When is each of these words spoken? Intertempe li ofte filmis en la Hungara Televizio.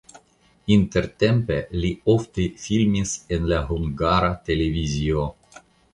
Intertempe 0.75 1.57
li 1.83 1.91
ofte 2.13 2.45
filmis 2.63 3.13
en 3.37 3.45
la 3.53 3.61
Hungara 3.73 4.33
Televizio. 4.51 5.29